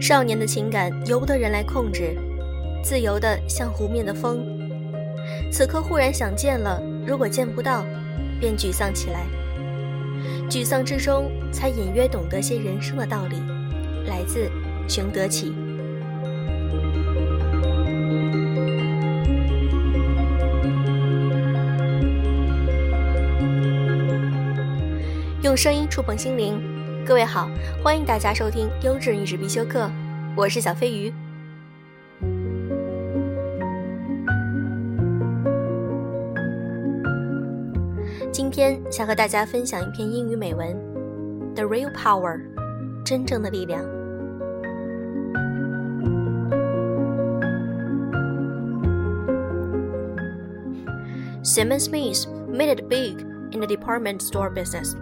[0.00, 2.16] 少年的情感由不得人来控制，
[2.82, 4.44] 自由的像湖面的风。
[5.50, 7.84] 此刻忽然想见了，如果见不到，
[8.40, 9.24] 便沮丧起来。
[10.50, 13.36] 沮丧之中，才隐约懂得些人生的道理。
[14.06, 14.50] 来自
[14.88, 15.54] 熊德启。
[25.52, 26.58] 用声音触碰心灵。
[27.04, 27.46] 各位好，
[27.84, 29.86] 欢迎大家收听优质女士必修课，
[30.34, 31.12] 我是小飞鱼。
[38.32, 40.74] 今天想和大家分享一篇英语美文，
[41.54, 42.38] 《The Real Power》，
[43.04, 43.84] 真正的力量。
[51.44, 53.20] Simon Smith made it big
[53.52, 54.94] in the department store business.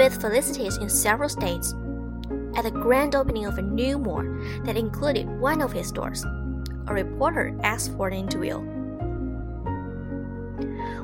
[0.00, 1.74] With felicities in several states.
[2.56, 4.24] At the grand opening of a new mall
[4.64, 6.24] that included one of his stores,
[6.86, 8.58] a reporter asked for an interview.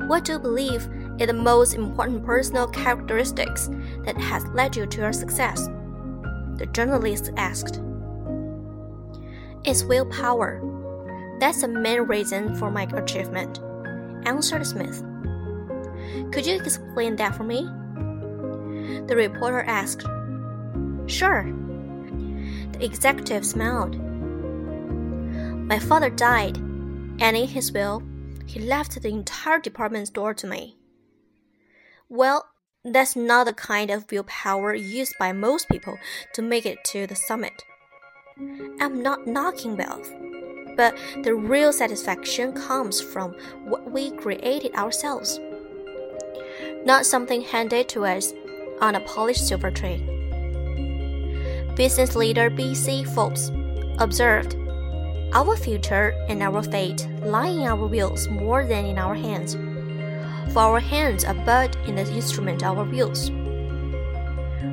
[0.07, 3.69] What do you believe is the most important personal characteristics
[4.03, 5.67] that has led you to your success?
[6.55, 7.79] The journalist asked.
[9.63, 10.59] It's willpower.
[11.39, 13.59] That's the main reason for my achievement,
[14.25, 15.03] answered Smith.
[16.31, 17.69] Could you explain that for me?
[19.07, 20.05] The reporter asked.
[21.07, 21.43] Sure.
[22.73, 23.95] The executive smiled.
[25.67, 28.03] My father died, and in his will,
[28.45, 30.77] he left the entire department store to me.
[32.09, 32.49] Well,
[32.85, 35.97] that's not the kind of willpower used by most people
[36.33, 37.63] to make it to the summit.
[38.79, 40.13] I'm not knocking wealth,
[40.77, 43.33] but the real satisfaction comes from
[43.65, 45.39] what we created ourselves.
[46.85, 48.33] Not something handed to us
[48.81, 49.97] on a polished silver tray.
[51.75, 53.03] Business leader B.C.
[53.03, 53.51] Forbes
[53.99, 54.55] observed,
[55.33, 59.55] Our future and our fate lie in our wills more than in our hands.
[60.53, 63.31] For our hands are but in the instrument of our wills.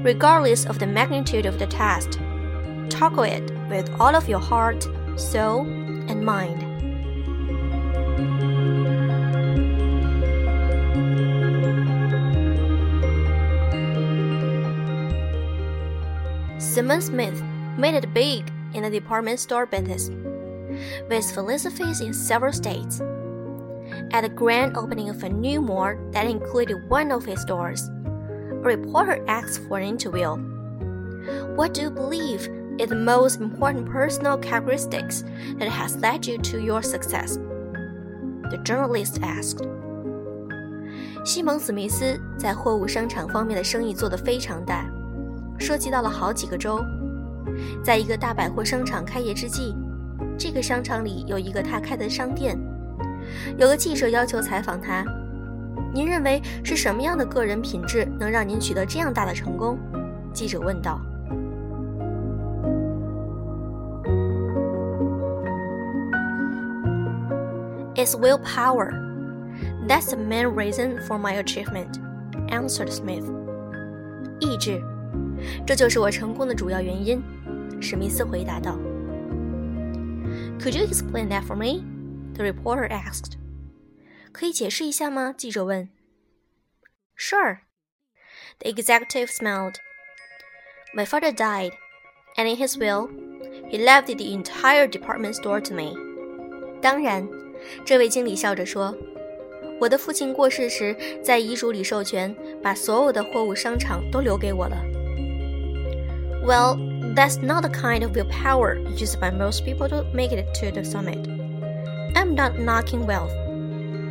[0.03, 2.19] Regardless of the magnitude of the task,
[2.89, 5.67] tackle it with all of your heart, soul,
[6.09, 6.74] and mind.
[16.74, 17.42] Simon Smith
[17.78, 20.10] made it big in the department store business,
[21.10, 23.02] with philosophies in several states.
[24.12, 28.62] At the grand opening of a new mall that included one of his stores, a
[28.62, 30.36] reporter asked for an interview.
[31.56, 32.48] What do you believe
[32.80, 35.24] is the most important personal characteristics
[35.58, 37.38] that has led you to your success?
[38.52, 39.68] The journalist asked.
[41.26, 44.90] 西蒙·史密斯在货物商场方面的生意做得非常大。
[45.59, 46.85] 涉及到了好几个州。
[47.83, 49.75] 在一个大百货商场开业之际，
[50.39, 52.59] 这个商场里有一个他开的商店。
[53.57, 55.05] 有个记者要求采访他
[55.95, 59.79] ：“您认为是什么样的个人品质能让您取得这样大的成功？”
[60.33, 61.01] 记者问道。
[67.95, 68.91] It's willpower.
[69.87, 72.01] That's the main reason for my achievement,
[72.49, 73.25] answered Smith.
[74.41, 74.83] 意志。
[75.67, 77.23] 这就是我成功的主要原因，
[77.81, 78.79] 史密斯回答道。
[80.59, 81.83] Could you explain that for me?
[82.35, 83.35] The reporter asked.
[84.33, 85.35] 可以解释一下吗？
[85.37, 85.89] 记者问。
[87.17, 87.59] Sure.
[88.59, 89.75] The executive smiled.
[90.95, 91.73] My father died,
[92.37, 93.09] and in his will,
[93.71, 95.95] he left the entire department store to me.
[96.81, 97.29] 当然，
[97.85, 98.97] 这位经理笑着说，
[99.81, 104.77] 我的父亲过世时，在遗嘱里授权，把所有的货物商场都留给我了。
[106.44, 106.78] well,
[107.16, 110.84] that's not the kind of willpower used by most people to make it to the
[110.84, 111.28] summit.
[112.16, 113.32] I'm not knocking wealth,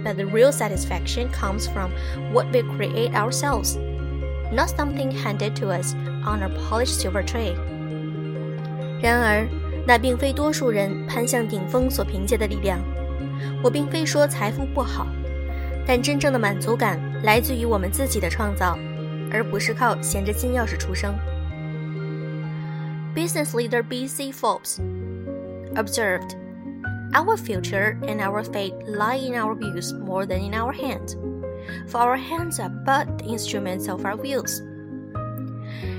[0.04, 1.90] but the real satisfaction comes from
[2.32, 3.76] what we create ourselves,
[4.52, 5.94] not something handed to us
[6.24, 7.54] on a polished silver tray.
[9.00, 9.48] 然而，
[9.86, 12.80] 那并非多数人攀向顶峰所凭借的力量。
[13.62, 15.06] 我并非说财富不好，
[15.86, 18.76] 但真正的满足感来自于我们自己的创造，
[19.32, 21.14] 而不是靠衔着金钥匙出生。
[23.13, 24.31] business leader B.C.
[24.31, 24.79] Forbes,
[25.75, 26.35] observed
[27.15, 31.15] Our future and our fate lie in our views more than in our hands,
[31.87, 34.63] for our hands are but the instruments of our views.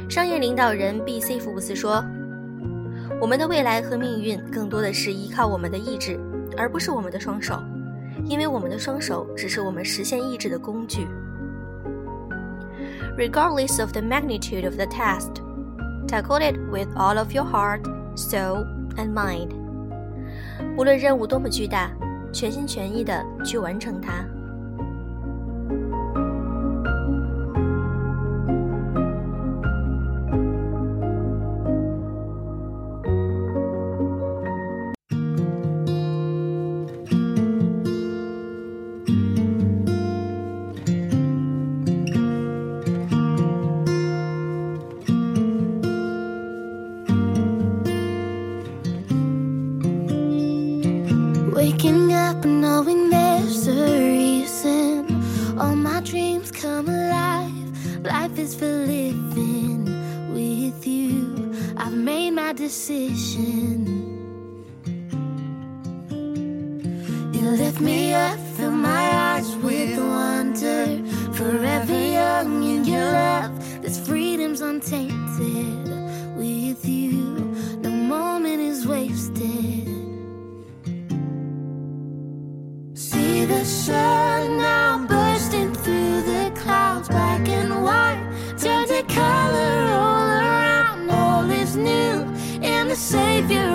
[0.09, 1.39] 商业领导人 B.C.
[1.39, 2.05] 福布斯说
[3.23, 6.19] ：“我们的未来和命运更多的是依靠我们的意志，
[6.57, 7.63] 而不是我们的双手，
[8.25, 11.07] 因为我们的双手只是我们实现意志的工具。”
[13.17, 15.41] Regardless of the magnitude of the test,
[16.07, 17.83] tackle it with all of your heart
[18.15, 18.65] soul
[18.97, 19.51] and mind
[20.77, 21.91] 无论任务多么巨大
[22.33, 24.25] 全心全意的去完成它
[58.45, 59.85] is for living
[60.35, 61.55] with you.
[61.79, 63.79] I've made my decision.
[67.33, 70.85] You lift me up, fill my eyes with wonder.
[71.33, 75.89] Forever young in your love, this freedom's untainted
[76.37, 77.23] with you.
[77.81, 79.89] No moment is wasted.
[82.95, 84.24] See the sun.
[93.35, 93.74] Savior.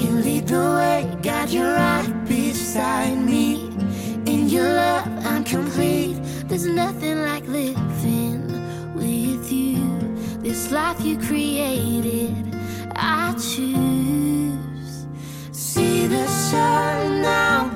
[0.00, 3.68] You lead the way, got your right beside me.
[4.24, 6.16] In your love, I'm complete.
[6.48, 8.40] There's nothing like living
[8.94, 9.76] with you.
[10.40, 12.34] This life you created,
[12.96, 15.06] I choose.
[15.52, 17.69] See the sun now.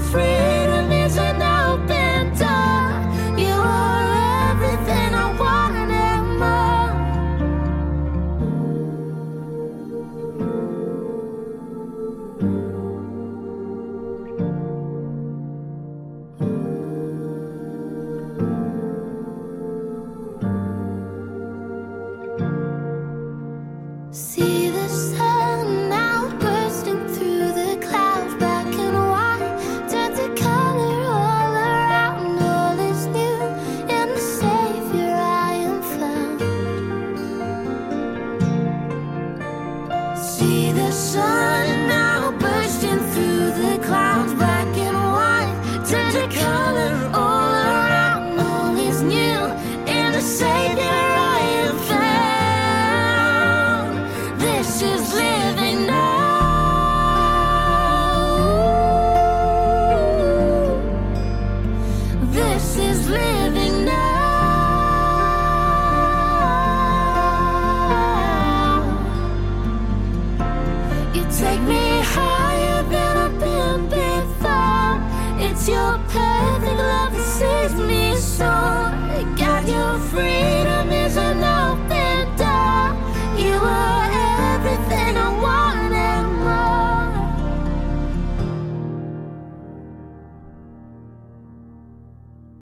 [0.00, 0.43] free.